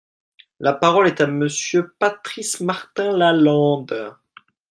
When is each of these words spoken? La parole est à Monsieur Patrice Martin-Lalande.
La 0.59 0.73
parole 0.73 1.05
est 1.05 1.21
à 1.21 1.27
Monsieur 1.27 1.93
Patrice 1.99 2.59
Martin-Lalande. 2.59 4.15